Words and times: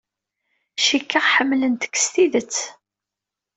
Cikkeɣ 0.85 1.25
ḥemmlent-k 1.33 1.95
s 2.03 2.05
tidet. 2.13 2.57